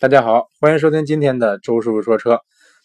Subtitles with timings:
[0.00, 2.40] 大家好，欢迎收听今天的周师傅说车。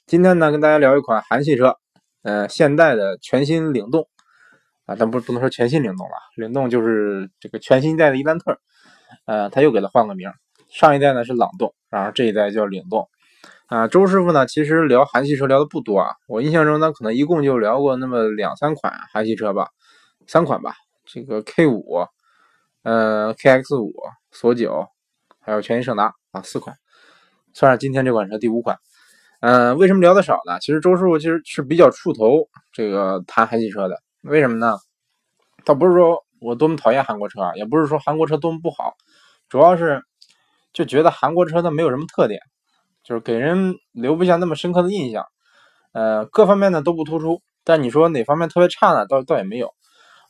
[0.07, 1.77] 今天呢，跟大家聊一款韩系车，
[2.23, 4.09] 呃，现代的全新领动
[4.87, 8.57] 啊，但不不能说全新领动了，领动就是这个全新一代的伊兰特，
[9.27, 10.31] 呃，他又给它换个名，
[10.69, 13.07] 上一代呢是朗动，然后这一代叫领动。
[13.67, 19.67] 啊，周师傅呢，其实聊韩系车聊的不多啊，我印象中呢，可能一共就聊过那么两三款韩系车吧，
[20.25, 20.73] 三款吧，
[21.05, 22.07] 这个 K 五，
[22.81, 23.93] 呃，KX 五，
[24.31, 24.87] 索九。
[25.45, 26.73] 还有全新胜达啊，四款，
[27.53, 28.77] 算上今天这款车第五款。
[29.41, 30.59] 嗯，为什么聊的少呢？
[30.59, 34.01] 其实周师傅其实是比较怵头这个谈韩系车的。
[34.21, 34.77] 为什么呢？
[35.65, 38.93] 倒不是说我多么讨厌韩国车啊，也不是说韩国车多么不好，
[39.49, 40.01] 主要是
[40.71, 42.39] 就觉得韩国车它没有什么特点，
[43.03, 45.25] 就是给人留不下那么深刻的印象。
[45.91, 49.05] 呃，各方面呢都不突出，但你说哪方面特别差呢？
[49.05, 49.73] 倒倒也没有。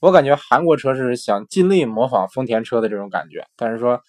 [0.02, 4.02] 我感觉韩国车是想尽力模仿丰田车的这种感觉，但是说。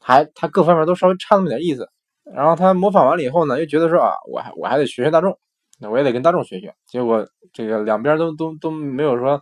[0.00, 1.90] 还它各方面都稍微差那么点意思，
[2.34, 5.38] 然后他模仿完了以后呢，又觉得说啊，我还我还得学学大众，
[5.80, 6.74] 那我也得跟大众学学。
[6.86, 9.40] 结果这个两边都都都没有说，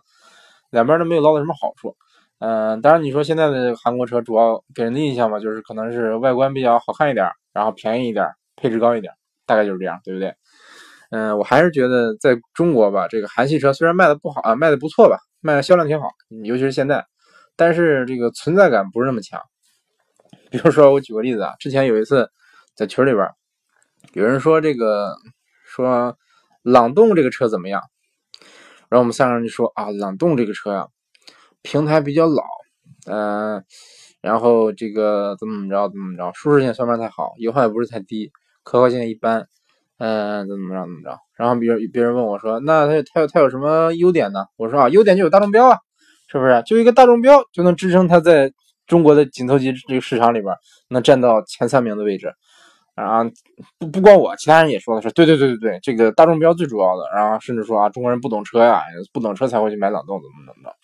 [0.71, 1.95] 两边都没有捞到什么好处。
[2.39, 9.11] 嗯，当然你说现在的韩国车主要给人的印象嘛，就是可能是外观比较好看一点，然后便宜一点，配置高一点，
[9.45, 10.33] 大概就是这样，对不对？
[11.09, 16.09] 嗯，我还是觉得在中国吧，这个韩系车虽然卖的不好啊，卖的不错吧，卖的销量挺好，
[16.43, 17.03] 尤其是现在，
[17.55, 19.41] 但是这个存在感不是那么强。
[20.51, 22.29] 比如说，我举个例子啊，之前有一次
[22.77, 23.27] 在群里边，
[24.13, 25.15] 有人说这个
[25.65, 26.15] 说
[26.61, 27.81] 朗动这个车怎么样，
[28.87, 30.87] 然后我们三个人就说啊，朗动这个车呀，
[31.63, 32.43] 平台比较老，
[33.07, 33.65] 嗯，
[34.21, 39.47] 然后这个怎么怎么着怎么着，舒适性算不上太好，油耗也不是太低，可靠性一般，
[39.97, 44.45] 嗯，怎么着怎么着，然后别人别人问我说，那它它它有什么优点呢？
[44.55, 45.79] 我说啊，优点就有大众标啊，
[46.27, 46.61] 是不是？
[46.67, 48.53] 就一个大众标就能支撑它在。
[48.87, 50.55] 中国的紧凑级这个市场里边
[50.87, 52.33] 能占到前三名的位置，
[52.97, 53.23] 啊，
[53.77, 58.81] 不不光我，其他人也说的是，对对对对对，这个大众标最主要的，然后甚至说啊，中国人不懂车呀，
[59.13, 60.75] 不懂车才会去买朗动，怎么怎么着。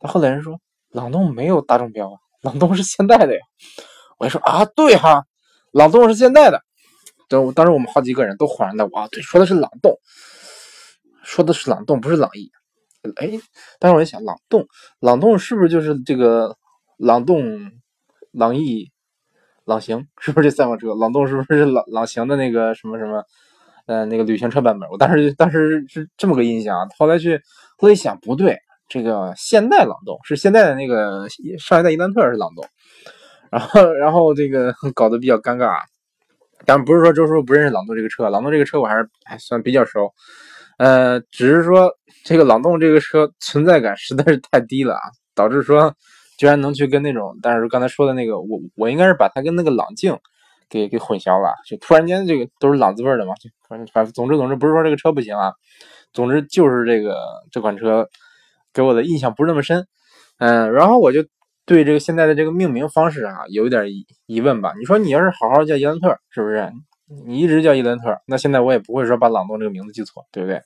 [0.00, 0.58] 但后来人说，
[0.90, 3.40] 朗动没有大众标啊，朗动是现代的呀。
[4.18, 5.24] 我一说啊，对哈，
[5.72, 6.60] 朗动是现代的。
[7.28, 9.96] 当当时我们好几个人都恍然大悟啊，对，说的是朗动，
[11.22, 12.50] 说的是朗动，不是朗逸。
[13.16, 13.30] 哎，
[13.78, 14.66] 当时我一想，朗动，
[15.00, 16.56] 朗动是不是就是这个？
[16.96, 17.72] 朗动、
[18.30, 18.92] 朗逸、
[19.64, 20.94] 朗行是不是这三款车？
[20.94, 23.24] 朗动是不是朗朗行的那个什么什么？
[23.86, 24.88] 呃，那个旅行车版本？
[24.90, 26.88] 我当时当时是这么个印象。
[26.98, 27.40] 后来去
[27.76, 28.58] 后来一想，不对，
[28.88, 31.26] 这个现代朗动是现在的那个
[31.58, 32.64] 上一代伊兰特是朗动。
[33.50, 35.78] 然后然后这个 搞得比较尴尬。
[36.66, 40.10] 但不是说周师傅不认识朗动这个车，朗动这个车我还是还算比较熟。
[40.78, 41.90] 呃，只是说
[42.24, 45.00] 这个朗动这个车存在感实在是太低了啊，
[45.34, 45.94] 导致说。
[46.36, 50.16] 居然能去跟那种，但是刚才说的那个，我我应该是把它跟那个朗境
[50.68, 55.52] 给给混淆了，就突然间这个都是朗字辈的嘛，就反正反正总之总之不是说这个车不行啊，
[56.12, 57.16] 总之就是这个
[57.50, 58.08] 这款车
[58.72, 59.86] 给我的印象不是那么深，
[60.38, 61.24] 嗯，然后我就
[61.66, 63.84] 对这个现在的这个命名方式啊有一点
[64.26, 64.72] 疑问吧。
[64.78, 66.72] 你说你要是好好叫伊兰特，是不是？
[67.26, 70.60] 你一直叫伊兰特，那现在我也不会说把朗动这个名字记错，对不对？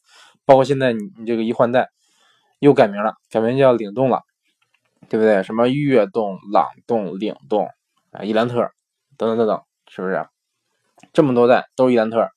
[0.47, 1.89] 包括现在你你这个一换代
[2.61, 4.23] 又改名了，改名叫领动了。
[5.09, 5.43] 对不对？
[5.43, 7.69] 什么悦动、朗动、领动
[8.11, 8.71] 啊，伊兰特
[9.17, 10.27] 等等等等，是不是？
[11.13, 12.29] 这么多代都是伊兰特，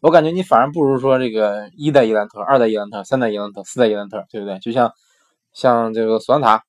[0.00, 4.58] 我感觉你反而不如说这个一代伊兰特、二代伊兰特、三代伊兰特、四代伊兰特，对不对？
[4.58, 4.92] 就像
[5.52, 6.64] 像这个索纳塔、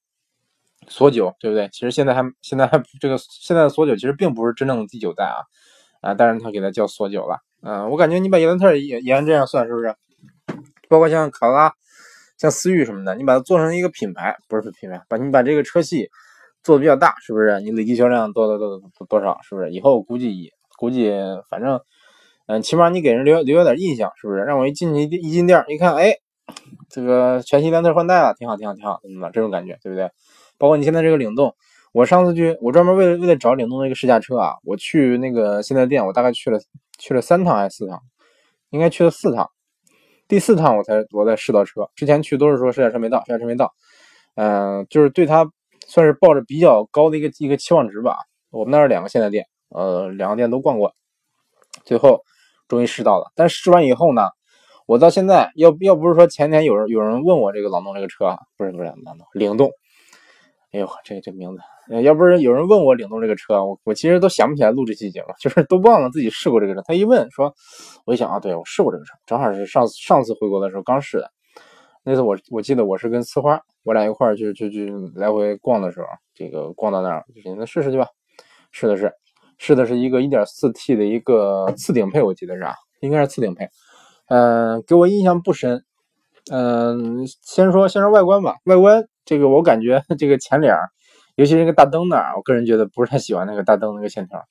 [0.87, 1.69] 索九，对不对？
[1.69, 5.37] 其实现在还现在还这个现在的索九其实并不是真正的第九代啊
[6.01, 7.39] 啊，但是他给它叫索九了。
[7.61, 9.95] 嗯，我感觉你把伊兰特也也按这样算，是不是？
[10.89, 11.73] 包括像卡罗拉。
[12.41, 16.09] 像思域什么的，你把它做成一个品牌，不是品牌，把你把这个车系
[16.63, 17.61] 做的比较大，是不是？
[17.61, 19.37] 你累计销量多多多多多少？
[19.43, 19.69] 是不是？
[19.69, 21.13] 以后估计估计
[21.51, 21.79] 反正，
[22.47, 24.39] 嗯，起码你给人留留有点印象，是不是？
[24.39, 26.15] 让我一进去一进店一看，哎，
[26.89, 30.09] 这个全新兰特换代了，挺好，挺好，挺好，怎么这种感觉，对不对？
[30.57, 31.53] 包括你现在这个领动，
[31.93, 36.59] 我上次去，我专门为了为了找领动的一个试驾车啊，我去那个现在店，我大概去了
[36.97, 38.01] 去了三趟还是四趟？
[38.71, 39.47] 应该去了四趟。
[40.31, 43.73] 第四趟我才我才试到车，之前去都是说试驾车没到，试驾车没到，
[44.35, 45.45] 嗯，就是对它
[45.89, 48.15] 算是抱着比较高的一个一个期望值吧。
[48.49, 50.93] 我们那儿两个现代店，呃，两个店都逛过，
[51.83, 52.21] 最后
[52.69, 53.29] 终于试到了。
[53.35, 54.29] 但试完以后呢，
[54.85, 59.69] 我到现在要要不是说前天有人有人问我这个朗动这个车，不是不是朗动灵动。
[60.71, 66.81] 哎呦，这这名字，要不是有人问我领动这个车，我我其实都想不起来录这期节目，就是都忘了自己试过这个车。
[66.87, 67.53] 他一问说，
[68.05, 71.29] 我一想啊，对我试过这个车，正好是上上次回国的时候刚试的。
[72.03, 74.79] 那次我我记得我是跟呲花，我俩一块儿就就就
[75.13, 78.07] 来回逛的时候，这个逛到那儿，就那试试去吧。
[78.71, 79.11] 试的是，
[79.57, 83.67] 试的是一个 1.4T 的一个次顶配，我记得是啊，应该是次顶配。
[84.29, 85.83] 嗯，给我印象不深。
[86.49, 90.75] 嗯，先说先说外观吧，外观这个我感觉这个前脸，
[91.35, 94.43] 尤其是那个大灯那儿，我个人觉得不是太喜欢那个大灯那个线条。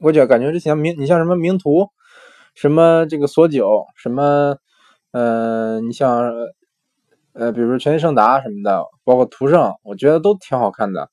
[0.00, 1.88] 我觉感觉之前名你像什么名图，
[2.54, 4.56] 什么这个索九，什么
[5.12, 6.32] 呃，你像
[7.32, 11.10] 呃，比如说全新胜达什么的，包括途胜，我觉得都挺好看的。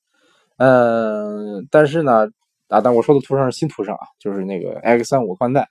[0.57, 2.27] 嗯，但是呢，
[2.69, 5.67] 啊，但我说的途胜是新途胜啊，就是那个 X 三五换代。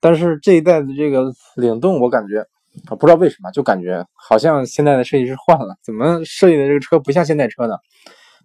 [0.00, 2.46] 但是这一代的这个领动，我感觉
[2.86, 7.76] 啊，不知道为什么，就感觉好像现在的设计师换了，怎么设计的这个车不像现代车呢？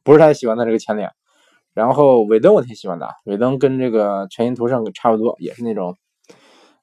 [0.03, 1.11] 不是太喜欢它这个前脸。
[1.73, 5.95] 然后尾灯我挺喜欢的，尾灯跟这个全新途胜差不多，也是那种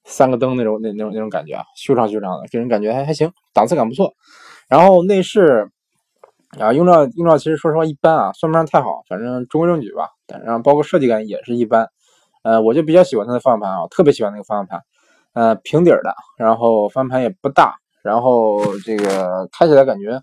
[0.05, 4.15] 三个灯那种那那种那种感觉啊，修长修长的，给人感觉还还行，档次感不错。
[4.69, 5.71] 然后内饰
[6.59, 10.09] 啊，用料用料其实说实话一般啊，算不上太好，反正中规中矩吧。
[10.45, 11.89] 然后包括设计感也是一般。
[12.43, 14.81] 呃，我就比较喜欢它的方向盘啊，特别喜欢那个方向盘，
[15.33, 20.21] 呃，平底儿的，然后翻盘也不大，然后这个开起来感觉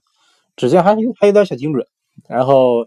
[0.55, 1.85] 指向还还有点小精准，
[2.27, 2.85] 然后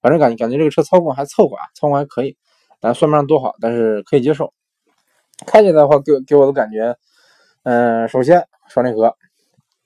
[0.00, 2.36] 反正感觉感觉这个车操控还凑合啊，操控还可以，
[2.80, 4.52] 但算不上多好，但是可以接受。
[5.46, 6.96] 开起来的话，给给我的感觉，
[7.64, 9.14] 嗯，首先双离合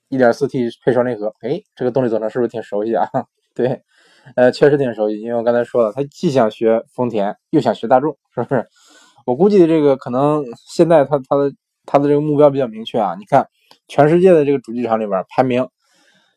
[0.09, 3.07] ，1.4T 配双离合，哎，这个动力总成是不是挺熟悉啊？
[3.55, 3.81] 对。
[4.35, 8.65] 呃，确实挺熟悉，因为我刚才说了，他既想学丰田，又想学大众，是不是？
[9.23, 11.51] 我估计这个可能现在他他的
[11.85, 13.15] 他的这个目标比较明确啊。
[13.17, 13.47] 你看，
[13.87, 15.67] 全世界的这个主机厂里边排名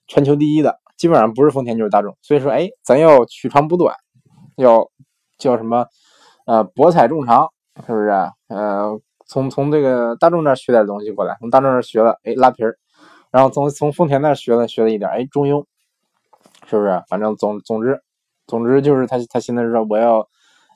[0.06, 2.17] 全球第一的，基本上不是丰田就是大众。
[2.23, 3.95] 所以说，哎，咱要取长补短，
[4.56, 4.89] 要
[5.39, 5.87] 叫什么？
[6.47, 7.49] 呃，博采众长，
[7.87, 8.09] 是不是？
[8.49, 12.77] 呃，从从这个大众那学点东西过来，从大众那学了，哎，拉皮儿，
[13.31, 15.65] 然后从从丰田那学了学了一点，哎，中庸。
[16.67, 17.03] 是不是？
[17.09, 17.99] 反正总总之，
[18.47, 20.29] 总之就是他他现在说我要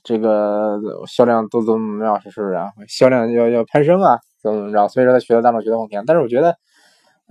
[0.02, 2.70] 这个销量都怎么怎么样，是不是啊？
[2.88, 4.88] 销量要要攀升啊，怎么怎么着？
[4.88, 6.56] 所以说他学的大众学的丰田，但是我觉得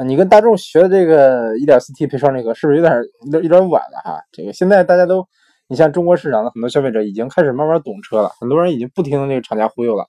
[0.06, 3.02] 你跟大众学的这个 1.4T 配双离合是不是有点
[3.44, 4.22] 有点晚了哈？
[4.32, 5.28] 这个现在大家都，
[5.68, 10.08] 你像中国市场的很多消费者已经开始慢慢懂车了，很多人已经不听那个厂家忽悠了。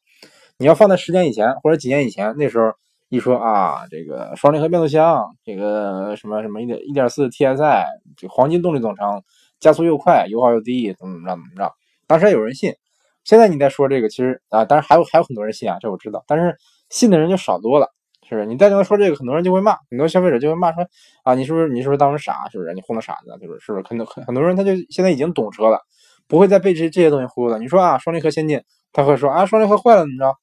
[0.59, 2.73] 你要放在十年以前或者几年以前，那时候。
[3.15, 7.85] 一说啊，这个双离合变速箱，这个什么什么一点一点四 TSI，
[8.17, 9.23] 这黄金动力总成，
[9.61, 11.75] 加速又快，油耗又低，怎么怎么着怎么着？
[12.07, 12.75] 当时还有人信，
[13.23, 16.57] 现在你再说这个，其实啊，当然还有还有很多人信啊，这我知道，但是
[16.93, 17.89] 信的人就少多了，
[18.29, 18.47] 是不是？
[18.47, 20.87] 你再跟他说这个，很多人就会骂，很多消费者就会骂说
[21.25, 22.49] 啊，你是不是你是不是当时傻？
[22.51, 22.73] 是不是？
[22.75, 23.37] 你哄他傻子？
[23.41, 23.85] 就是是不是？
[23.89, 25.81] 很多很很多人他就现在已经懂车了，
[26.29, 27.59] 不会再被这这些东西忽悠了。
[27.59, 28.63] 你说啊，双离合先进，
[28.93, 30.37] 他会说啊，双离合坏了怎么着？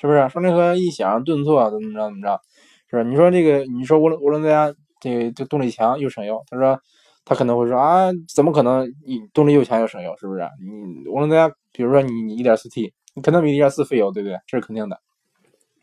[0.00, 2.40] 是不是双离合一响顿挫怎么着怎么着？
[2.88, 3.02] 是吧？
[3.02, 6.78] 你说这个，你说涡轮涡轮增压这个这动力强又省油，他说
[7.24, 10.14] 他可能会说啊，怎么可能你动力又强又省油？
[10.18, 10.40] 是不是？
[10.60, 14.38] 你涡轮增压，比如说你你一点四 T，你肯定比一点四费油，对不对？
[14.46, 15.00] 这是肯定的。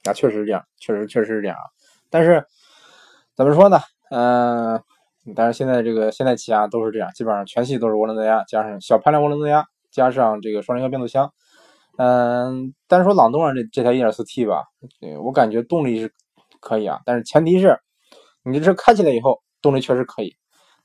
[0.04, 1.64] 啊，确实是这样，确实确实是这样啊。
[2.10, 2.46] 但是
[3.36, 3.80] 怎么说呢？
[4.12, 4.82] 嗯，
[5.36, 11.34] 但是现在这个现在起亚都是这样，基本上全系都是涡轮增压，加上小排量涡轮增压，加上这个双离合变速箱。
[11.98, 14.64] 嗯，单说朗动上这这台一点四 T 吧，
[15.24, 16.12] 我感觉动力是
[16.60, 17.80] 可以啊，但是前提是
[18.44, 20.36] 你这车开起来以后动力确实可以，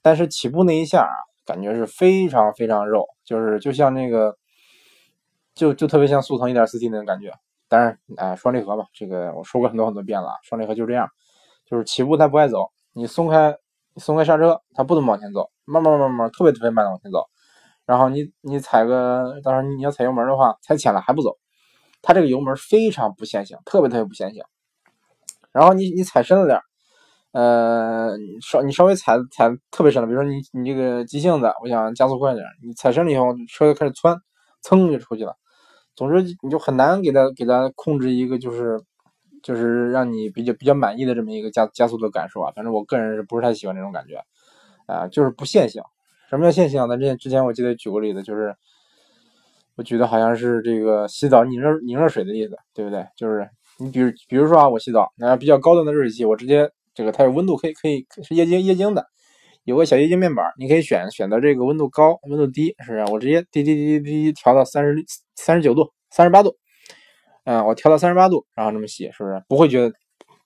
[0.00, 4.37] 但是起步那一下啊，感觉是非常非常肉，就是就像那个，
[5.55, 7.32] 就就特别像速腾一点四 T 那种感觉。
[7.69, 11.08] 当然，哎，双离合吧，这个我说过很多很多遍了，双离合就这样，
[11.67, 13.56] 就是起步它不爱走，你松开
[13.96, 17.27] 松开刹车，它不怎么往前走，慢慢慢慢特别特别慢的往前走。
[17.84, 21.37] 然后你你踩个，当然你要踩油门的话，踩浅了还不走，
[22.03, 24.43] 它这个油门非常不限行，特别特别不限行。
[25.53, 26.60] 然后你你踩深了点，
[27.32, 34.17] 呃，稍你稍微踩踩特别深了，比如说你你这个急性子，我想加速快点，你踩深了以后，车就开始窜，
[34.63, 35.34] 噌就出去了。
[35.98, 38.81] 总之你就很难给它给它控制一个就是
[39.43, 42.52] 就是让你比较比较满意的这么一个加加速的感受啊。
[42.55, 44.22] 反正我个人是不是太喜欢这种感觉
[44.86, 45.82] 啊，就是不线性。
[46.31, 46.88] 什么叫线性？
[46.88, 48.55] 咱之前之前我记得举过例子，就是
[49.74, 53.05] 我举的好像是这个洗澡拧热拧热水的例子，对不对？
[53.17, 59.05] 就是你比如比如说啊，我洗澡，那比较高端的热水器，我直接这个它有温度可以可以是液晶液晶的，
[59.64, 63.05] 有个小液晶面板，你可以选选择这个温度高温度低，是不是？
[63.12, 64.94] 我直接滴滴滴滴滴调到三十
[65.43, 66.57] 三十九度三十八度，
[67.45, 69.95] 嗯，我调到三十八度，然后这么洗，是不是不会觉得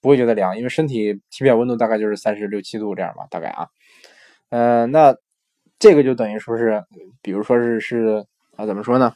[0.01, 0.57] 不会觉得凉？
[0.57, 3.69] 因为身体体表温度大概就是三十六七度这样吧，大概啊，
[4.51, 5.17] 嗯，那。
[5.79, 6.85] 这个就等于说是，
[7.23, 9.15] 比如说是是啊，怎么说呢？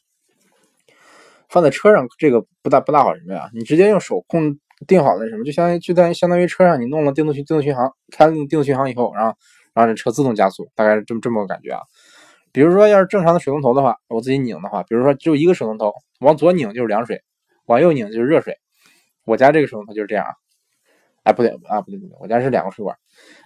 [1.48, 3.48] 放在车上这个不大不大好什么呀？
[3.54, 9.36] 你直接用手控定好了什么，就相当于就在相当于车上你弄了定速巡定速巡航，开了定速巡航以后，然后
[9.74, 11.82] 然后这车自动加速，大概是这么这么个感觉啊。
[12.56, 17.20] 比如说要是正常的水龙头的话，我自己拧的话，比如说只有一个水龙头，往左拧就是凉水，
[17.66, 18.56] 往右拧就是热水。
[19.26, 20.32] 我家这个水龙头就是这样啊，
[21.24, 22.96] 哎不对啊不对不对，我家是两个水管。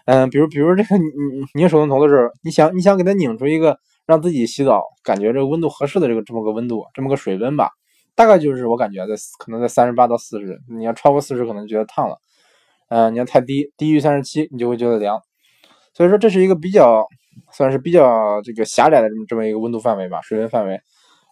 [0.04, 1.04] 嗯，比如比如这个 拧
[1.54, 3.76] 拧水龙头的时候，你想你想给它拧出一个
[4.06, 7.70] 让自己洗澡感觉这个温度合适的这个这么个温度，这么个水温吧，
[8.14, 12.16] 大概就是我感觉在可能在三十八到四十，你要超过四十可能觉得烫了。
[12.90, 15.20] 嗯，你要太低，低于三十七，你就会觉得凉。
[15.94, 17.04] 所以说这是一个比较
[17.52, 20.80] 算是比较这个狭窄的这么这么一个温度范围吧，水温范围。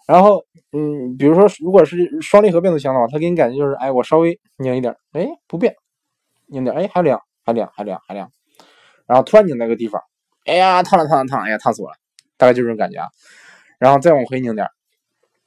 [0.07, 5.75] 然后，嗯，比如说如果是双离合变速箱的话，它给你感觉就是，哎，我稍微拧一点，哎，不变，
[6.47, 8.31] 拧点，哎，还凉，还凉，还凉，还凉。
[9.07, 10.03] 然后突然拧那个地方，
[10.47, 11.97] 哎呀，烫了，烫了，烫，哎呀，烫死我了，
[12.39, 13.07] 大概就是这种感觉啊。
[13.79, 14.67] 然后再往回拧点，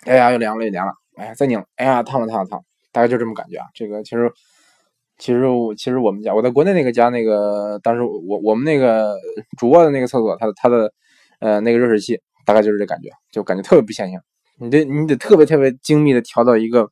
[0.05, 3.65] 哎呀，又凉了，又凉了，哎呀，再拧，哎呀，烫了，烫了，烫，大概就这么感觉啊。
[3.73, 4.31] 这个其实。
[5.21, 9.15] 其实我其实我们家我在国内那个家那个当时我我们那个
[9.55, 10.91] 主卧的那个厕所，它的它的
[11.39, 14.19] 呃那个热水器大概就是这感觉，就感觉特别不线性。
[14.57, 16.89] 你得你得特别特别精密的调到一个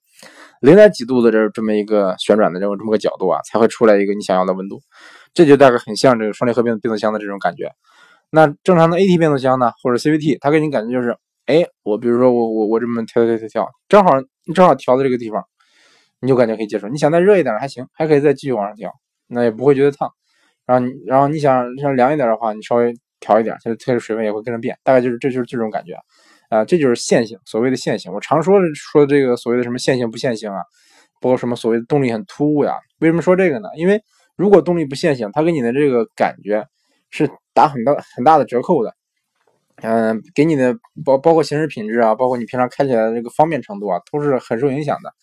[0.62, 4.80] 零点几度的这这么一个旋转的这么这么个角度啊，才会出来一个你想要的温度。
[5.34, 7.72] 这就大概很像这个双离合变变速箱的这种感觉。
[8.30, 11.18] 那正常的 AT 变速箱呢，或者 CVT，它给你感觉就是，
[11.48, 14.12] 哎，我比如说我我我这么调调调调，正好
[14.54, 15.44] 正好调到这个地方。
[16.22, 18.92] 你就感觉可以接受，你想再热一点还行，还可以再继续往上调，
[19.28, 20.10] 那也不会觉得烫。
[20.66, 24.78] 然后你，然后你想想凉一点的话，你稍微调一点，它它的水温也会跟着变。
[24.84, 25.94] 大概就是这就是这种感觉，
[26.50, 28.12] 啊，这就是线性，所谓的线性。
[28.14, 30.62] 我常说的说这个所谓的什么线性不线性啊，
[31.22, 32.74] 包括什么所谓的动力很突兀呀？
[33.00, 33.70] 为什么说这个呢？
[33.76, 34.02] 因为
[34.36, 36.66] 如果动力不线性，它给你的这个感觉
[37.10, 38.94] 是打很大很大的折扣的。
[39.82, 45.14] 嗯，给你的包包括行驶品质啊，包括你平常开起来的这个方便程度啊，都是很受影响的。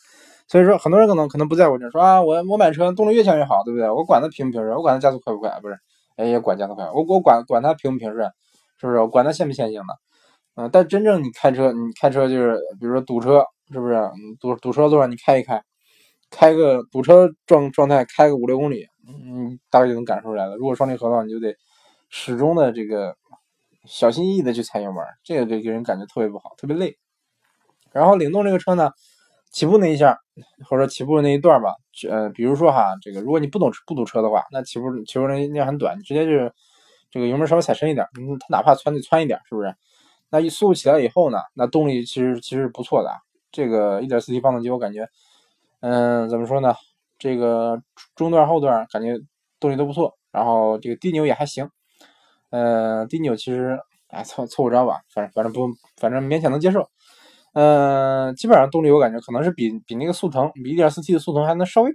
[0.49, 3.91] 所以说，很多人可能可能不在乎这，说啊，我我买车动力越强越好，对不对？
[3.91, 5.77] 我管它平不平顺，我管它加速快不快，不是？
[6.17, 8.31] 哎，也管加速快，我我管管它平不平顺，
[8.79, 9.01] 是不是？
[9.01, 9.95] 我管它线不线性的，
[10.55, 10.71] 嗯。
[10.73, 13.97] 但真正你开车，你开车就是，比如说堵车，是不是？
[14.41, 15.61] 堵堵车路上你开一开，
[16.31, 20.55] 开个堵车状状态，开个五六公里，嗯，大概就能感受出来了。
[20.57, 21.57] 如果双离合的话，你就得
[22.09, 23.17] 始终的这个
[23.85, 26.97] 小心翼翼的去踩油门，这个给给人感觉特别不好，特别累。
[27.93, 28.93] 然后领动这个车呢？
[29.57, 30.19] 起步那一下，
[30.69, 31.75] 或者起步那一段吧，
[32.11, 36.53] 呃，比如说哈，这个如果你不懂不堵车的话，那起步起步那那很短，你直接就
[37.11, 39.75] 这个油门稍微踩深一点，嗯，它哪怕窜就窜一点，是不是？
[40.29, 43.11] 那一速度起来以后呢，那动力其实其实不错的。
[43.51, 45.09] 这个 1.4T 发动机我感觉，
[45.81, 46.75] 嗯，怎么说呢？
[47.19, 47.81] 这个
[48.15, 49.19] 中段后段感觉
[49.59, 51.71] 动力都不错，然后这个低扭也还行，
[52.51, 56.87] 呃，低扭其实哎凑凑合着吧，反正反正不反正勉强能接受。
[57.57, 61.91] 呃，基本上动力我感觉可能是比比那个速腾，比 1.4T 的速腾还能稍微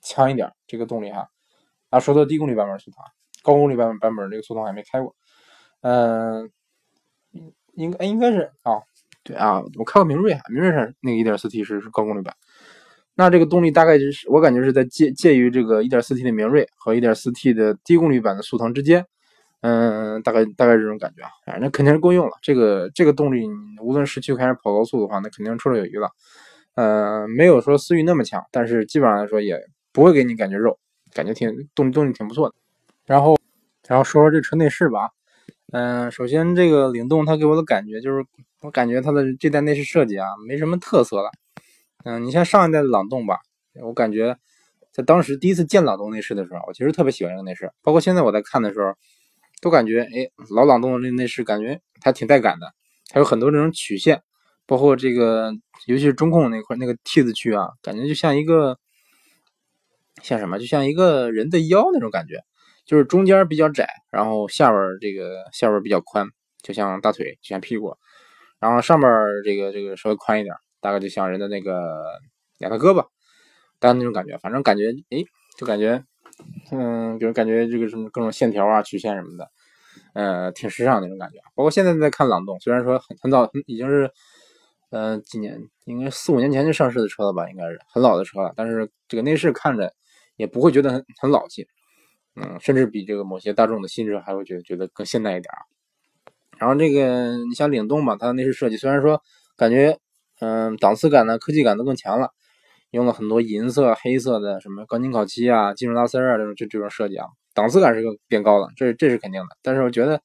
[0.00, 1.28] 强一点，这个动力哈。
[1.90, 3.04] 啊，说到低功率版本速腾，
[3.42, 5.14] 高功率版本版本这个速腾还没开过。
[5.82, 6.50] 嗯，
[7.74, 8.80] 应该应该是啊，
[9.22, 12.34] 对啊，我开过明锐，明锐上那个 1.4T 是是高功率版。
[13.14, 19.04] 那这个动力大概就是我感觉是在介介于这个 1.4T 的明锐和 1.4T 的低功率版的速腾之间。
[19.62, 22.32] 嗯，大概大概这种感觉啊，反正肯定是够用了。
[22.42, 23.48] 这个这个动力，
[23.80, 26.10] 无论市区还是跑高速的话，那肯定绰绰有余了。
[26.74, 29.56] 呃，没有说思域那么强，但是基本上来说也
[29.92, 30.80] 不会给你感觉肉，
[31.14, 32.56] 感觉挺动力动力挺不错的。
[33.06, 33.38] 然后，
[33.86, 35.10] 然后说说这车内饰吧。
[35.72, 38.26] 嗯，首先这个领动它给我的感觉就是，
[38.62, 41.30] 我感觉它的这代内饰设计啊没什么特色了。
[42.04, 43.36] 嗯，你像上一代的朗动吧，
[43.84, 44.36] 我感觉
[44.90, 48.92] 在当时第一次见朗动内饰的时候，我其实特别喜欢这个内饰，包括现在我在看的时候。
[49.62, 52.66] 都感觉哎，老朗动的那内饰感觉还挺带感的，
[53.12, 54.20] 还有很多这种曲线，
[54.66, 55.52] 包括这个，
[55.86, 58.76] 尤其是中控那块那个 T 字区啊，感觉就像一个
[60.20, 62.42] 像什么，就像一个人的腰那种感觉，
[62.84, 66.26] 就是中间比较窄，然后下边这个下边比较宽，
[66.60, 67.96] 就像大腿，就像屁股，
[68.58, 69.08] 然后上面
[69.44, 72.02] 这个这个稍微宽一点，大概就像人的那个
[72.58, 73.06] 两个胳膊，
[73.78, 75.22] 大概那种感觉，反正感觉哎，
[75.56, 76.02] 就感觉。
[76.70, 79.50] 嗯，比如感觉这个什么各种线条啊、曲线什么的，
[80.14, 81.38] 呃，挺时尚那种感觉。
[81.54, 84.10] 包括现在在看朗动，虽然说很很早，已经是，
[84.90, 88.52] 呃，几年，应该四五年前就上市的车了吧，应该是很老的车了。
[88.56, 89.92] 但是这个内饰看着
[90.36, 91.66] 也不会觉得很很老气，
[92.36, 95.52] 嗯，甚至比这个某些大众的新车还会觉得觉得更现代一点。
[96.58, 99.20] 然后这个你像领动吧，它的内饰设计虽然说
[99.56, 99.98] 感觉，
[100.40, 102.30] 嗯，档次感呢、科技感都更强了。
[102.92, 109.56] 用了很多银色、黑色的什么钢筋烤漆啊、金属拉丝啊这种这这种设计啊，档次感是个变高了，这这是肯定的。
[109.62, 110.22] 但是我觉得，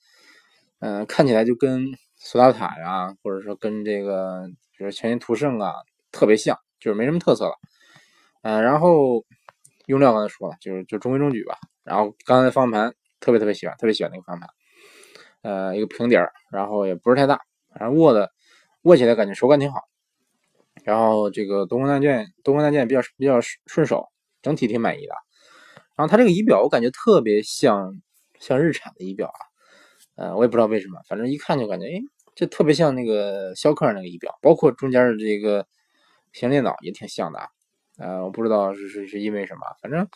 [0.79, 4.47] 嗯，看起来就跟索纳塔呀，或者说跟这个
[4.77, 5.73] 就是全新途胜啊
[6.11, 7.55] 特别像，就是没什么特色了。
[8.43, 9.23] 嗯，然后
[9.87, 11.55] 用料刚才说了，就是就中规中矩吧。
[11.83, 14.49] 然后刚才方向盘特别特别喜欢，特别喜欢那个方向盘。
[15.41, 17.39] 呃，一个平底儿，然后也不是太大，
[17.73, 18.29] 反正握的
[18.81, 19.81] 握起来感觉手感挺好。
[20.87, 24.07] 然后这个多功能按键，多功能按键比较比较顺手，
[24.41, 25.13] 整体挺满意的。
[25.97, 28.01] 然后它这个仪表我感觉特别像
[28.39, 29.41] 像日产的仪表啊，
[30.15, 31.99] 呃，我也不知道为什么，反正一看就感觉，哎，
[32.35, 35.67] 这特别像那个逍客那个仪表，包括中间的这个
[36.31, 37.47] 行电脑也挺像的啊。
[37.97, 40.07] 呃，我不知道是是是因为什么，反正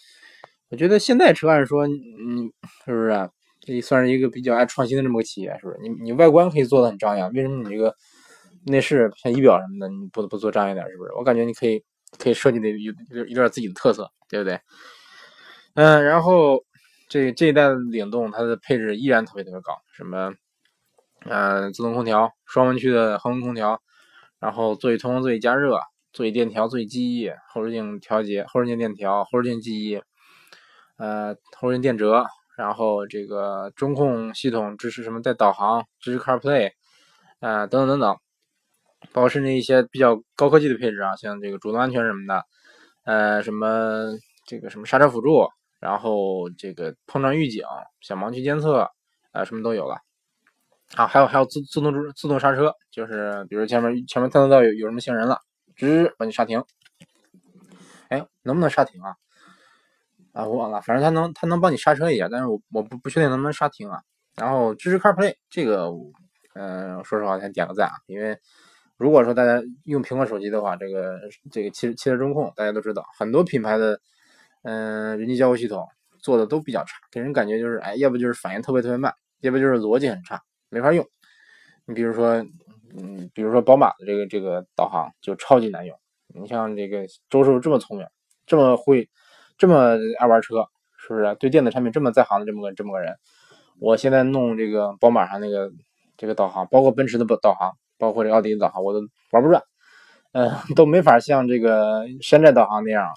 [0.69, 2.49] 我觉得现在车按说，嗯，
[2.85, 3.29] 是不是啊？
[3.59, 5.79] 这算是一个比较爱创新的这么个企业，是不是？
[5.83, 7.93] 你你外观可以做的很张扬，为什么你这个？
[8.65, 11.11] 内饰像仪表什么的，你不不做张扬点，是不是？
[11.13, 11.83] 我感觉你可以
[12.17, 14.59] 可以设计的有有有点自己的特色，对不对？
[15.75, 16.63] 嗯，然后
[17.07, 20.33] 这这一代的领动，它的配置依然特别特别高，什么，
[21.25, 23.81] 嗯，自动空调，双温区的恒温空调，
[24.39, 25.79] 然后座椅通风、座椅加热、
[26.13, 30.01] 座椅电调、座椅记忆、后视镜调节、后视镜电调、后视镜记忆，
[30.97, 32.25] 呃，后视镜电折，
[32.57, 36.71] 然后这个中控系统支持什么带导航，支持 CarPlay，
[37.39, 38.17] 啊，等等等等。
[39.13, 42.45] 包括甚至一些比较高科技的配置啊，像这个主动安全什么的，
[43.03, 44.07] 呃，什么
[44.45, 45.47] 这个什么刹车辅助，
[45.79, 47.63] 然后这个碰撞预警、
[47.99, 48.89] 小盲区监测，
[49.31, 49.97] 啊，什么都有了。
[50.95, 55.39] 啊，还有还有自自动自动刹车，就是比如前面前面探测到有有什么行人了，
[55.75, 56.63] 吱把你刹停。
[58.09, 59.15] 哎，能不能刹停啊？
[60.33, 63.99] 啊，我忘了，反正它能它能帮你刹车一下，但是我我不不确定能不能刹停啊。
[64.35, 65.89] 然后支持 CarPlay 这个，
[66.55, 68.37] 嗯，说实话先点个赞啊，因为。
[69.01, 71.19] 如果说大家用苹果手机的话，这个
[71.51, 73.99] 这个汽汽车中控大家都知道，很多品牌的
[74.61, 75.87] 嗯人机交互系统
[76.19, 80.39] 做的都比较差，给人感觉就是哎，要不就是反应特别特别慢，要不就是逻辑很差，
[80.69, 81.03] 没法用。
[81.87, 82.45] 你比如说，
[82.95, 85.97] 嗯，比如说宝马的这个这个导航就超级难用。
[86.27, 88.05] 你像这个周师傅这么聪明，
[88.45, 89.09] 这么会，
[89.57, 91.35] 这么爱玩车，是不是？
[91.39, 93.15] 对电子产品这么在行的这么个这么个人，
[93.79, 95.71] 我现在弄这个宝马上那个
[96.17, 97.71] 这个导航，包括奔驰的导航。
[98.01, 99.61] 包括这奥迪导航我都玩不转，
[100.31, 103.07] 嗯，都没法像这个山寨导航那样，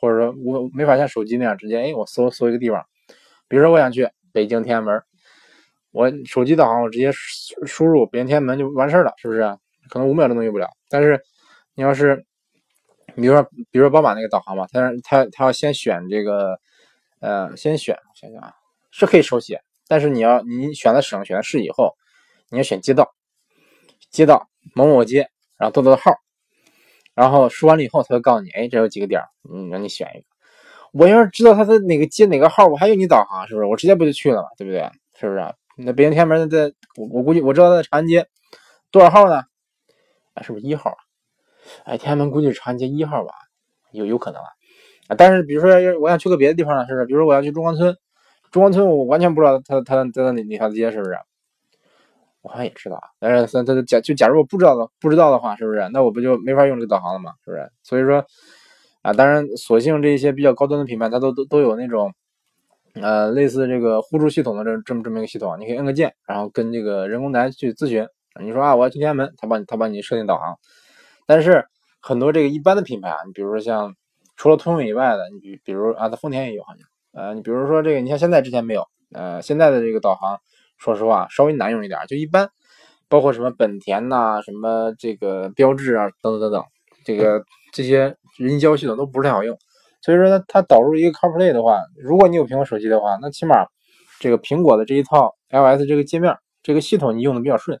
[0.00, 2.84] 或者说我没法像手机那样直接，哎，我搜搜一个地方，
[3.46, 5.00] 比如说我想去北京天安门，
[5.92, 9.42] 我手机导航我直接输入北京天安门就完事儿了，是不是？
[9.88, 10.68] 可能五秒钟都用不了。
[10.88, 11.20] 但是
[11.74, 12.24] 你要是，
[13.14, 16.58] 比如说比如说宝马那个导航吧，它它它要先选这个，
[17.20, 18.52] 呃，先选我想想啊，
[18.90, 21.94] 是可以手写，但是你要你选了省选了市以后，
[22.50, 23.12] 你要选街道。
[24.12, 26.12] 街道某某街，然后多多的号，
[27.14, 30.26] 然后输完了以后，他会告诉你，哎，这有几个点，嗯，让你选一个。
[30.92, 33.66] 我要是知道他的哪个街哪个号，我还用你导航，是不是？
[33.66, 34.88] 我直接不就去了嘛，对不对？
[35.18, 35.54] 是不是？
[35.78, 38.26] 那北京天安门在，我我估计我知道他在长安街
[38.90, 39.44] 多少号呢？
[40.34, 40.94] 啊，是不是一号？
[41.84, 43.32] 哎，天安门估计是长安街一号吧？
[43.92, 44.48] 有有可能啊。
[45.16, 47.06] 但是比如说要我想去个别的地方呢，是不是？
[47.06, 47.96] 比如说我要去中关村，
[48.50, 51.16] 中关村我完全不知道他他在哪哪条街，是不是？
[52.42, 55.88] 我好像也知道啊，但是他他假就假如我不知道的不知道的话，是不是？
[55.92, 57.32] 那我不就没法用这个导航了吗？
[57.44, 57.70] 是不是？
[57.84, 58.24] 所以说
[59.02, 62.12] 啊，当然，索性这些比较高端的品牌，它都都都有那种
[62.94, 68.06] 呃类似这个互助系统的这这么这么一个系统，你可以摁个键，然后跟这个人工台去咨询。
[68.40, 70.58] 你说啊，我要去天安门，他帮你他帮你设定导航。
[71.26, 71.64] 但是
[72.00, 73.94] 很多这个一般的品牌啊，你比如说像
[74.36, 80.40] 除了通用以外的，你比比如啊，它丰田也有好像呃，你比如说这个，你像现在之前没有呃，现在的这个导航。
[80.82, 82.50] 说实话，稍微难用一点，就一般，
[83.08, 86.64] 包括什么本田呐，什么这个标志啊，等等等等，
[87.04, 89.56] 这个这些人机交系统都不是太好用。
[90.00, 93.64] 所以说呢，它导入一个 CarPlay 的话，如果你有苹果手机的话，那起码
[94.18, 97.80] 这个苹果的这一套 iOS 这个界面，这个系统你用的比较顺。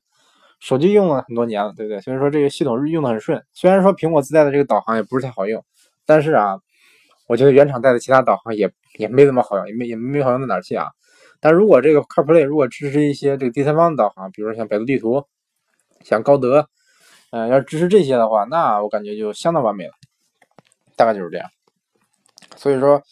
[0.60, 2.00] 手机用了很多年了，对不对？
[2.00, 3.42] 所以说这个系统用的很顺。
[3.52, 5.64] 虽然说苹果自带的这个导航也不是太好用，
[6.06, 6.56] 但是啊，
[7.26, 10.86] 我觉得原厂带的其他导航也也没怎么好用，也没也没好用到哪儿去啊。
[11.42, 15.26] 但如果这个 CarPlay 如果支持一些这个第三方的导航，比如说像百度地图、
[16.04, 16.68] 像高德，
[17.32, 19.92] 嗯，要支持这些的话，那我感觉就相当完美了。
[20.94, 21.50] 大概就是这样。
[22.56, 23.02] 所以说，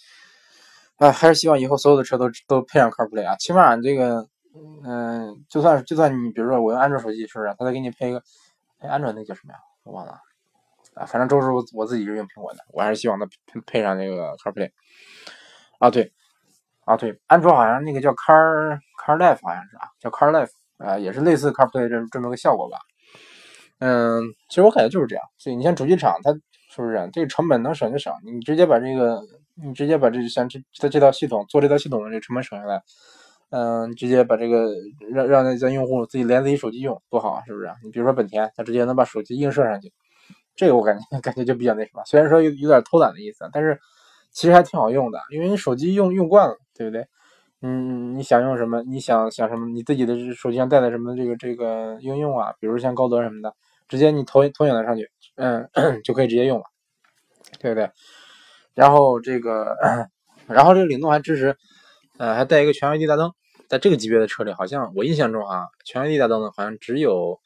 [0.98, 4.28] 啊，还是希望以后所有的车都都配上 CarPlay 啊，起码这个，
[4.84, 7.52] 嗯，就算就算你比如说我用安卓手机，是不是？
[7.58, 8.22] 他再给你配一个，
[8.78, 9.58] 哎，安卓那叫什么呀？
[9.82, 10.20] 我忘了。
[10.94, 14.70] 啊，反正都是我我自己是用苹果的，我还是希望它配配上这个 CarPlay。
[15.80, 16.12] 啊，对。
[16.90, 22.78] 啊，对，安卓好像那个叫 Car Car Life，好像是啊，叫 Car Life，啊，也是类似 CarPlay 这这么个效果吧。
[23.78, 25.24] 嗯，其实我感觉就是这样。
[25.38, 28.12] 所以你像主机厂，它是不是这个成本能省就省？
[28.24, 29.22] 你直接把这个，
[29.54, 32.82] 你直接把这像这它这套系统做这套系统的这个成本省下来，
[33.50, 34.72] 嗯，直接把这个
[35.12, 37.70] 让让那咱用户自己连自己手机用，多好啊，是不是？
[37.84, 39.92] 你比如说本田，它直接能把手机映射上去，
[40.56, 42.02] 这个我感觉感觉就比较那什么。
[42.04, 43.78] 虽然说有有点偷懒的意思，但是。
[44.32, 47.06] 其实还挺好用的，因为你手机用用惯了，对不对？
[47.60, 48.82] 嗯，你想用什么？
[48.84, 49.66] 你想想什么？
[49.68, 52.54] 你自己的手机上带的什么这个这个应用啊？
[52.58, 53.54] 比如像高德什么的，
[53.86, 55.68] 直接你投投影了上去，嗯，
[56.02, 56.64] 就可以直接用了，
[57.58, 57.90] 对不对？
[58.72, 59.76] 然后这个，
[60.46, 61.54] 然后这个领动还支持，
[62.16, 63.30] 呃，还带一个全 LED 大灯。
[63.68, 67.38] 在这个级别的车里，好像我印象中啊，全 LED 大灯呢，好像只有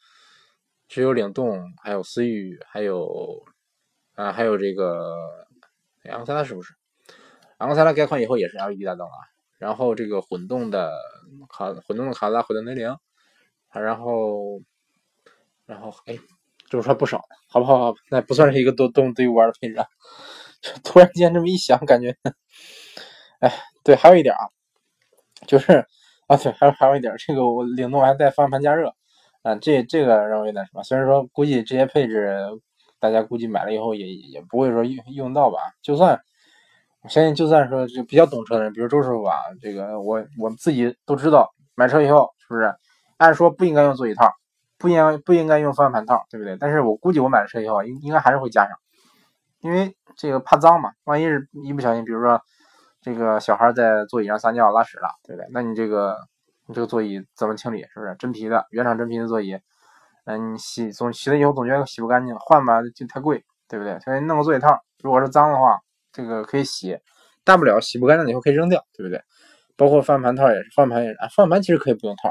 [0.86, 3.42] 只有领动，还有思域，还有
[4.14, 5.16] 啊，还有这个
[6.04, 6.72] 昂克赛拉是不是？
[7.58, 9.12] 昂克赛拉改款以后也是 LED 大灯啊。
[9.58, 10.92] 然后这个混动的
[11.48, 12.94] 卡混动的卡罗拉混动雷凌，
[13.72, 14.60] 然后
[15.64, 16.18] 然后哎，
[16.68, 17.94] 这么说不少，好不好？
[18.10, 19.76] 那不算是一个多动对于玩的配置。
[20.82, 22.14] 突然间这么一想，感觉，
[23.40, 23.50] 哎，
[23.84, 24.48] 对，还有一点啊，
[25.46, 25.86] 就是
[26.26, 28.92] 啊，对，还有还有一点，这个我领动还带方向盘加热，
[29.42, 30.82] 啊，这这个让我有点什么？
[30.82, 32.38] 虽然说估计这些配置
[32.98, 36.20] 大家估计买了以后也也不会说用用到吧，就算。
[37.04, 42.74] 我相信，就算说就比较懂车的人，比如周师傅吧，这个我我们自己都知道，买车以后是不是？
[43.18, 44.32] 按说不应该用座椅套，
[44.78, 46.56] 不应不应该用方向盘套，对不对？
[46.56, 48.74] 但是我估计我买了车以后，应应该还是会加上，
[49.60, 52.40] 因为这个怕脏嘛，万一是一不小心，比如说
[53.02, 55.46] 这个小孩在座椅上撒尿拉屎了，对不对？
[55.52, 56.16] 那你这个
[56.66, 57.82] 你这个座椅怎么清理？
[57.92, 59.58] 是不是真皮的原厂真皮的座椅？
[60.24, 64.00] 嗯，你洗总洗了以后总觉得洗不干净，换吧就太贵，对不对？
[64.00, 65.78] 所以弄个座椅套，如果是脏的话。
[66.14, 66.96] 这个可以洗，
[67.42, 69.20] 大不了洗不干净以后可以扔掉，对不对？
[69.76, 72.28] 包括方向盘套也是，方向盘也是啊，方向盘其实可以不用套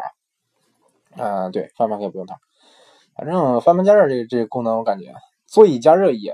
[1.18, 2.38] 啊，啊，对，方向盘可以不用套。
[3.18, 5.14] 反正方向盘加热这个这个功能，我感觉
[5.46, 6.34] 座椅加热也，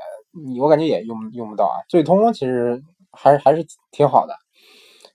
[0.62, 1.82] 我感觉也用用不到啊。
[1.90, 4.36] 座椅通风其实还还是挺好的，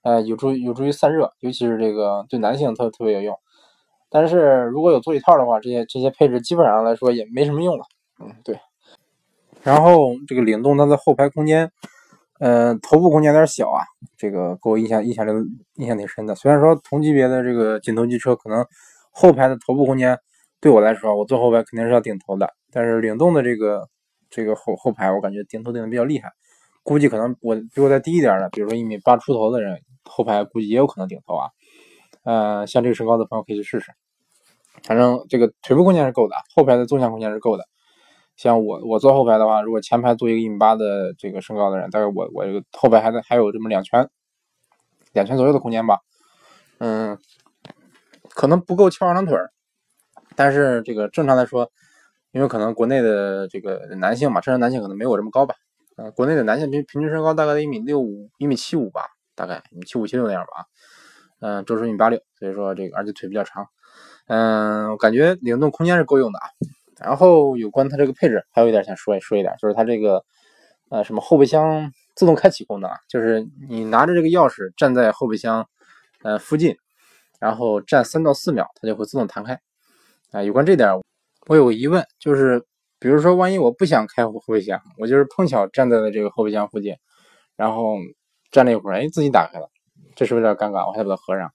[0.03, 3.39] 呃，有助有助于散热，尤其是这个对男性特特别有用。
[4.11, 7.85] 但是如果有座椅套的话，这些这些配置基本上来说也没什么用了。
[8.19, 8.59] 嗯，对。
[9.63, 11.71] 然后这个领动它的后排空间。
[12.41, 13.85] 呃，头部空间有点小啊，
[14.17, 15.35] 这个给我印象印象留
[15.77, 16.35] 印象挺深的。
[16.35, 18.67] 虽然说同级别的这个紧凑级车可能
[19.11, 20.19] 后排的头部空间
[20.61, 23.89] 对我来说，我坐后排肯定是要顶头的，但是领动的这个
[24.31, 26.31] 这个后后排，我感觉顶头顶的比较厉害。
[26.83, 31.49] 估计可能我比我再低一点的，比如说一米八出头的人，后排估计也有可能顶头啊。
[32.25, 33.93] 呃，像这个身高的朋友可以去试试，
[34.83, 37.65] 反正这个腿部空间是够的，后排的纵向空间是够的。
[38.37, 44.09] 像我我坐后排的话，如果前排坐一个一米八的这个身高的人，大概我我这个后排还得还有这么两圈，
[45.13, 46.01] 两圈左右的空间吧。
[46.79, 47.19] 嗯，
[48.31, 49.53] 可能不够翘二郎腿儿
[50.35, 51.71] 但是这个正常来说，
[52.33, 55.55] 因为可能国内的这个男性嘛，正常男性可能没我这么高吧。
[55.97, 59.03] 嗯，国内的男性平平均身高大概在一米六五、一米七五吧，
[59.37, 60.67] 大概一米七五、七六那样吧。
[61.39, 63.69] 嗯，周叔一米八六，所以说这个而且腿比较长。
[64.27, 66.47] 嗯，我感觉领动空间是够用的啊。
[67.01, 70.25] 然后有关它这个配置，还有一点想说说一点，就是它这个
[70.91, 75.67] 呃什么后备箱自动开启功能啊，就是你拿着这个钥匙站在后备箱
[76.23, 76.77] 呃附近，
[77.41, 79.59] 然后站三到四秒，它就会自动弹开。
[80.31, 80.91] 啊，有关这点
[81.47, 82.65] 我有个疑问，就是
[82.99, 86.95] 比如说万一我不想开后备箱，我就是碰巧站在了这个后备箱附近，
[87.57, 87.97] 然后
[88.51, 89.69] 站了一会儿，哎，自己打开了，
[90.15, 90.87] 这是不是有点尴尬？
[90.87, 91.51] 我还得把它合上，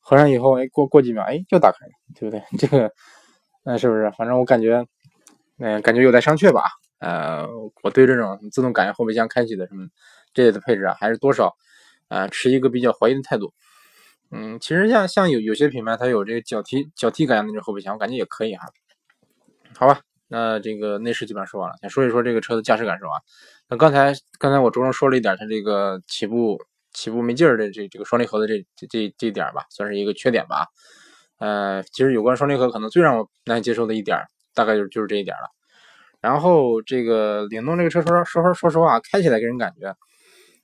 [0.00, 2.42] 合上以后，哎，过过几秒，哎，又打开了，对不对？
[2.58, 2.92] 这个。
[3.70, 4.10] 那是不是？
[4.12, 4.86] 反正我感觉，
[5.58, 6.62] 嗯，感觉有待商榷吧。
[7.00, 7.46] 呃，
[7.82, 9.86] 我对这种自动感应后备箱开启的什么
[10.32, 11.54] 这类的配置啊，还是多少
[12.08, 13.52] 啊持一个比较怀疑的态度。
[14.30, 18.64] 嗯，其实像像有有些品牌它有这个脚踢脚踢感应的这种后备箱，我感觉也可以哈。
[19.76, 23.20] 好吧，那这个内饰基本上说完了，先说一说这个车的驾驶感受啊。
[23.68, 26.58] 那刚才刚才我着重说了一点，它这个起步
[26.94, 30.68] 起步没劲儿的这这个双离合的这这这这点吧，算是一个缺点吧。
[31.38, 34.18] 呃，其实有关双离合可能最让我难以接受的一点，
[34.54, 35.50] 大概就就是这一点了。
[36.20, 39.94] 然后这个领动这个车，说说说说实话，开起来给人感觉，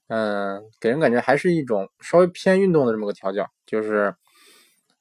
[0.09, 3.49] 嗯，给人感觉还是一种稍微偏运动的这么个调教。
[3.67, 4.15] 就是，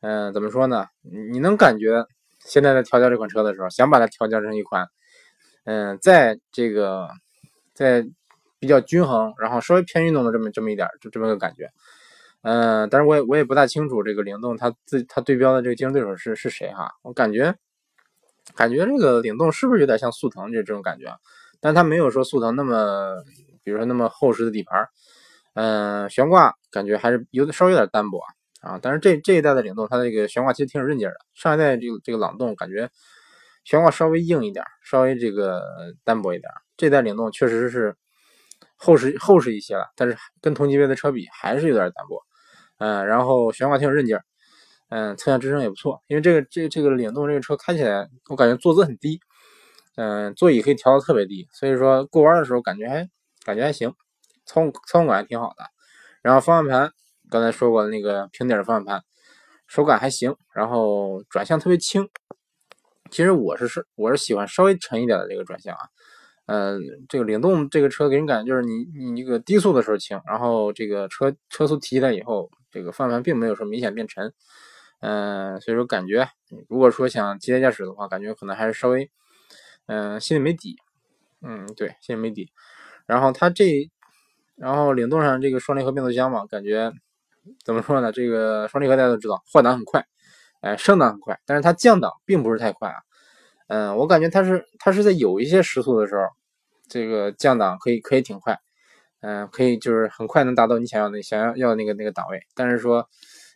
[0.02, 0.86] 嗯，怎么说呢？
[1.32, 2.06] 你能感觉
[2.40, 4.88] 现在在调教这款车的时候，想把它调教成一款，
[5.66, 7.08] 嗯，在这个
[7.74, 8.06] 在
[8.60, 11.72] 比较均衡，然后稍微偏运动的这么这么一点，就这么个感觉。
[12.44, 17.56] 嗯，但是我也我也不大清楚这个领动它自它对标的这个竞争对手是是谁哈，我感觉
[18.54, 21.06] 感觉这个领动是不是有点像速腾这这种感觉？
[21.62, 23.24] 但它没有说速腾那么，
[23.64, 24.90] 比如说那么厚实的底盘，
[25.54, 28.20] 嗯，悬挂感觉还是有点稍微有点单薄
[28.60, 28.78] 啊。
[28.82, 32.92] 但是这这一代的领动它这个悬挂其实挺有韧劲的，上一代这个这个朗动感觉
[33.64, 35.64] 悬挂稍微硬一点，稍微这个
[36.04, 37.96] 单薄一点，这代领动确实是
[38.76, 42.22] 厚实厚实一些了，但是跟同级别的车比还是有点单薄。
[42.78, 44.24] 嗯，然后悬挂挺有韧劲儿，
[44.90, 46.02] 嗯，侧向支撑也不错。
[46.08, 49.20] 因为这个这这个领动这个车开起来，我感觉坐姿很低，
[49.96, 53.10] 嗯，座椅可以调的特别低，所以说过弯的时候感觉还
[53.46, 53.94] 感觉还行，
[54.46, 55.64] 操控操控感还挺好的。
[56.22, 56.92] 然后方向盘
[57.30, 59.02] 刚才说过的那个平底的方向盘，
[59.68, 62.08] 手感还行，然后转向特别轻。
[63.12, 65.82] 其实我是是我是喜欢稍微沉一点的这个转向啊。
[66.46, 74.34] 嗯，这个领动这个车给人感觉就是你你一个低速的时候轻，然后这个车车速提起来以后，这个方向盘并没有说明显变沉。
[75.00, 76.28] 嗯，所以说感觉
[76.68, 79.12] 如果说想激烈驾驶的话，感觉可能还是稍微
[79.86, 80.78] 嗯心里没底。
[81.42, 82.52] 嗯，对，心里没底。
[83.06, 83.92] 然后它这，
[84.56, 86.92] 然后领动上这个双离合变速箱嘛，感觉
[87.66, 88.14] 怎么说呢？
[88.14, 90.06] 这个双离合大家都知道换挡很快，
[90.62, 92.96] 哎，升档很快，但是它降档并不是太快啊。
[93.68, 96.28] 嗯，我感觉它是它是在有一些时速的时候，
[96.88, 98.58] 这个降档可以可以挺快，
[99.24, 102.42] 嗯，可以就是很快能达到你想要的想要要的那个那个档位。
[102.54, 103.10] 但是说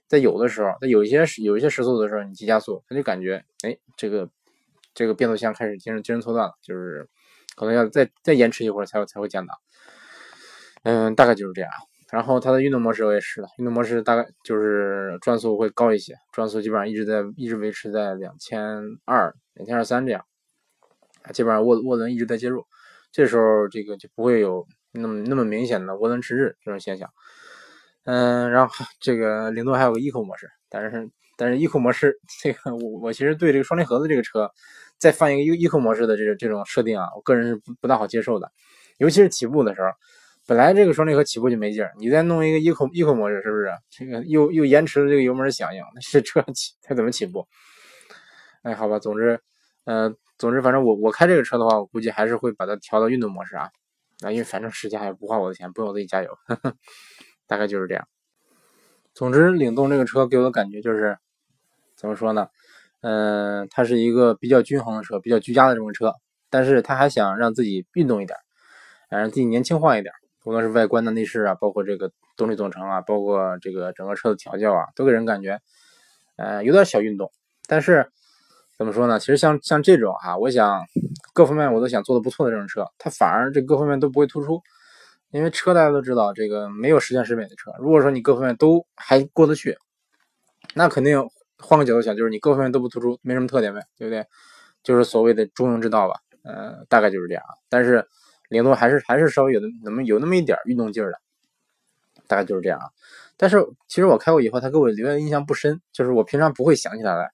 [0.07, 4.29] 在有的时候，在有一些有一些时速的时候，你急加速，它就感觉哎，这个
[4.93, 7.07] 这个变速箱开始精神精神错乱了，就是
[7.55, 9.57] 可能要再再延迟一会儿才才会降档。
[10.83, 11.69] 嗯，大概就是这样。
[12.09, 19.35] 然后它的运动模式我也试了，运动模式大概就是转速会高一些，转速基本上一直在一直维持在两千二。
[19.55, 20.23] 两千二三这样，
[21.33, 22.63] 基本上涡涡轮一直在介入，
[23.11, 24.65] 这时候这个就不会有
[24.97, 27.09] 那么那么明显的涡轮迟滞这种现象。
[28.03, 34.49] 嗯，然后这个领动还有个 eco 模式，但是但是 eco 模式这个我我其实对这个双离合的这个车
[34.97, 38.49] 再放一个 eco 模式的这个这种设定啊，我个人是不不大好接受的，
[38.97, 39.87] 尤其是起步的时候，
[40.45, 47.45] 本来这个双离合起步就没劲儿，你再弄一个 eco eco 模式，是不是这个又又延迟了这个油门响应，那 这车起它怎么起步？
[48.63, 49.37] 哎，好吧，总之，
[49.83, 53.69] 呃，总之，反正我我开这个车的话，我估计还是会把它调到运动模式啊，
[54.21, 56.75] 啊，因为反正时间也不花我的钱，不用我自己加油，呵 呵
[57.45, 58.07] 大概就是这样。
[59.13, 61.17] 总之，领动这个车给我的感觉就是，
[61.95, 62.47] 怎么说呢？
[63.01, 66.13] 嗯，它是一个比较均衡的车，比较居家的这种车，
[66.49, 68.37] 但是它还想让自己运动一点，
[69.09, 70.13] 让自己年轻化一点，
[70.45, 75.59] 无论是外观的内饰啊，包括这个动力总成啊，包括这个整个车的调教啊，都给人感觉，
[76.37, 77.31] 呃，有点小运动，
[77.67, 78.11] 但是。
[78.77, 79.17] 怎么说呢？
[79.19, 80.85] 其实像像这种哈，我想
[81.37, 84.59] 各方面我都想做的不错的这种车，它反而这各方面都不会突出，
[85.29, 87.71] 因为车大家都知道，这个没有十全十美的车。
[87.77, 89.77] 如果说你各方面都还过得去，
[90.73, 94.25] 那肯定换个角度想，就是你各方面都不突出，没什么特点呗，对不对？
[94.81, 97.43] 就是所谓的中庸之道吧，嗯，大概就是这样。
[97.69, 98.03] 但是
[98.49, 101.19] 领动还是还是稍微有的那么有那么一点运动劲儿的，
[102.25, 102.79] 大概就是这样。
[103.37, 107.31] 但是其实我开过以后，它给我留下的印象不深，就是我平常不会想起它来。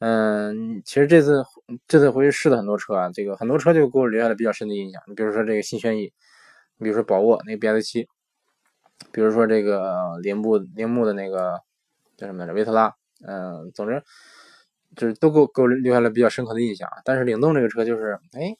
[0.00, 1.44] 嗯，其实这次
[1.88, 5.02] 这次回去试了很多车啊，这个很多车就给我留下了比较深的印象。
[5.08, 6.12] 你比如说这个新轩逸，
[6.78, 8.06] 比如说宝沃那个 BS7，
[9.10, 11.60] 比如说这个铃木铃木的那个
[12.16, 12.94] 叫什么来着维特拉，
[13.26, 14.00] 嗯，总之
[14.94, 16.88] 就是都给我给我留下了比较深刻的印象。
[17.04, 18.54] 但是领动这个车就是，哎，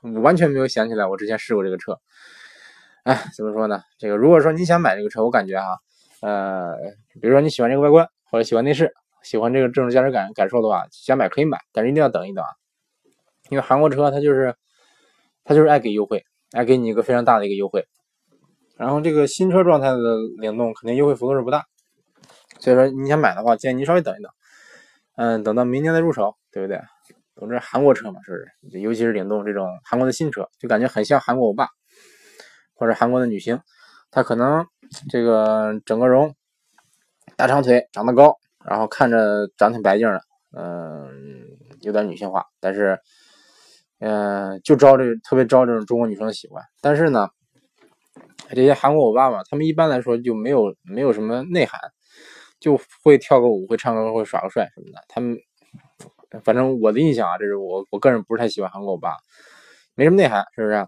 [0.00, 2.00] 我完全没有想起来我之前试过这个车。
[3.04, 3.80] 哎，怎么说呢？
[3.96, 5.78] 这个如果说你想买这个车，我感觉哈，
[6.20, 6.76] 呃，
[7.20, 8.92] 比如说你喜欢这个外观或者喜欢内饰。
[9.22, 12.50] 喜欢这个这种驾驶感感受的话，想买可以买，但是一定要等一等啊，
[13.48, 14.54] 因为韩国车它就是
[15.44, 17.86] 它就是爱给优惠，爱给你一个非常大的一个优惠。
[18.76, 21.66] 然后这个新车状态的领动肯定优惠幅度是不大，
[22.60, 24.32] 所以说你想买的话，建议你稍微等一等，
[25.16, 26.80] 嗯，等到明年再入手，对不对？
[27.36, 28.36] 总之韩国车嘛，是不
[28.70, 28.80] 是？
[28.80, 31.68] 尤其是领动这种韩国的新车，就感觉很像韩国欧巴
[32.74, 33.60] 或者韩国的女星，
[34.10, 34.66] 她可能
[35.10, 36.34] 这个整个容，
[37.36, 38.38] 大长腿，长得高。
[38.64, 40.20] 然后看着长挺白净的，
[40.56, 41.18] 嗯，
[41.80, 42.98] 有点女性化，但是，
[44.00, 46.62] 嗯，就招这特别招这种中国女生的喜欢。
[46.80, 47.28] 但是呢，
[48.50, 51.80] 这些韩国欧巴嘛，他们一般来说就没有没有什么内涵，
[52.58, 55.02] 就会跳个舞，会唱歌，会耍个帅什么的。
[55.08, 55.38] 他们，
[56.44, 59.16] 反正我的印象啊，这是我我个人不是太喜欢韩国欧巴，
[59.94, 60.86] 没什么内涵，是不是？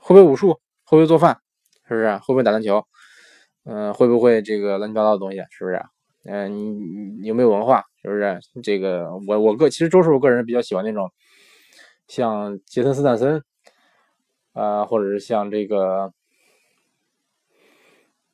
[0.00, 0.54] 会不会武术？
[0.84, 1.38] 会不会做饭？
[1.86, 2.16] 是不是？
[2.16, 2.84] 会不会打篮球？
[3.64, 5.38] 嗯，会不会这个乱七八糟的东西？
[5.50, 5.80] 是不是？
[6.24, 7.84] 嗯，你你有没有文化？
[8.02, 8.38] 是不是？
[8.62, 11.10] 这个我我个其实周师傅个人比较喜欢那种，
[12.08, 13.42] 像杰森斯坦森，
[14.52, 16.12] 啊，或者是像这个，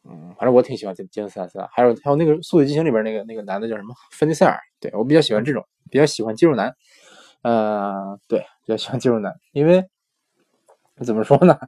[0.04, 1.66] 嗯，反正我挺喜欢杰杰森斯坦森。
[1.70, 3.94] 还有还有那个《速度与激情》里边那个那个男的叫什么？
[4.10, 4.58] 芬尼塞尔。
[4.80, 6.74] 对我比较喜欢这种，比较喜欢肌肉男。
[7.42, 9.84] 呃，对，比较喜欢肌肉男，因为
[11.04, 11.58] 怎么说呢？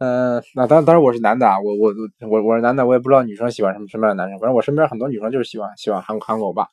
[0.00, 1.92] 嗯，那当当然我是男的啊，我我
[2.26, 4.38] 我我是男的，我也不知道女生喜欢什么什么样的男生。
[4.38, 6.68] 反正我身边很多女生就是喜欢喜欢韩韩国欧巴，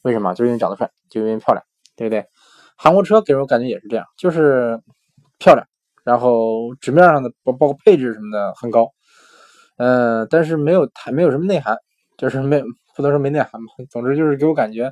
[0.00, 0.32] 为什么？
[0.32, 1.62] 就是因为长得帅，就因为漂亮，
[1.96, 2.24] 对不对？
[2.78, 4.80] 韩国车给我感觉也是这样，就是
[5.38, 5.66] 漂亮，
[6.02, 8.90] 然后纸面上的包包括配置什么的很高，
[9.76, 11.76] 嗯，但是没有太没有什么内涵，
[12.16, 12.62] 就是没
[12.96, 13.84] 不能说没内涵吧。
[13.90, 14.90] 总之就是给我感觉，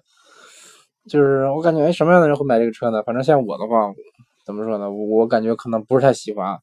[1.09, 3.03] 就是我感觉哎，什么样的人会买这个车呢？
[3.05, 3.91] 反正像我的话，
[4.45, 4.91] 怎么说呢？
[4.91, 6.59] 我感觉可能不是太喜欢。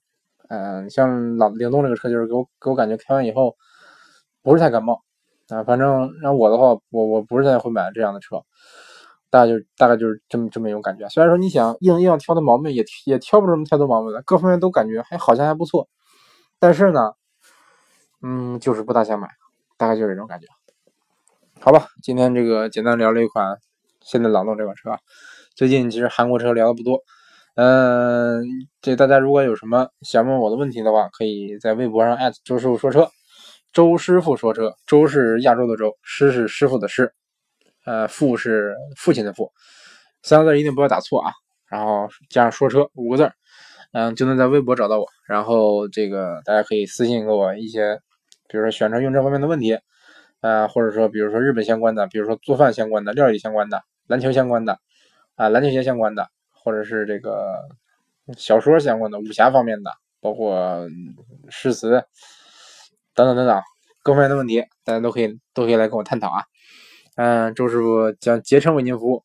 [0.50, 3.56] 嗯，像老灵动这个车，就是给我给我感觉开完以后
[4.42, 5.02] 不是太感冒，
[5.50, 8.42] 啊，反正让我的话，我我不是太会买这样的车，
[9.30, 11.08] 大概就大概就是这么这么一种感觉。
[11.10, 15.90] 虽然说你想硬硬要挑的毛病也也挑不出什么太多毛病来，各方面都感觉还好像还不错，
[16.60, 17.14] 但是呢，
[18.22, 19.28] 嗯，就是不大想买，
[19.78, 20.48] 大概就是这种感觉。
[21.60, 23.58] 好吧，今天这个简单聊了一款
[24.02, 24.98] 现代朗动这款车，
[25.56, 27.02] 最近其实韩国车聊的不多，
[27.58, 28.46] 嗯，
[28.82, 33.10] 这大家如果有什么想问我的问题的话，可以在微博上周师傅说车。
[33.74, 37.12] 周师傅说车，周是亚洲的周，师是师傅的师，
[37.84, 39.52] 呃，父是父亲的父，
[40.22, 41.32] 三个字一定不要打错啊。
[41.67, 43.32] 然后加上说车五个字，
[43.91, 45.08] 嗯，就能在微博找到我。
[45.28, 48.00] 然后这个大家可以私信给我一些，
[48.48, 49.80] 比如说选车用车方面的问题，
[50.41, 54.80] 呃，或者说比如说日本相关的，比如说做饭相关的、料理相关的、篮球相关的，
[55.36, 56.30] 啊，篮球鞋相关的，
[56.67, 57.62] 或者是这个
[58.36, 60.86] 小说相关的、武侠方面的，包括
[61.47, 62.03] 诗词。
[63.15, 63.62] 等等等等，
[64.03, 66.43] 各方面的问题，大家都可以都可以来跟我探讨啊。
[67.15, 69.23] 嗯，周师傅将竭诚为您服务。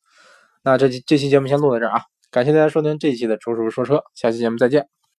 [0.63, 5.02] 那这期这期节目先录到这儿啊，感谢大家收听这一期的周师傅说车，下期节目再见。